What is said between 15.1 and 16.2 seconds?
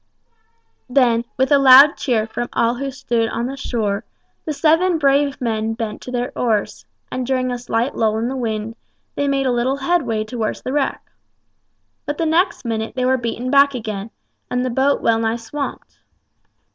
nigh swamped.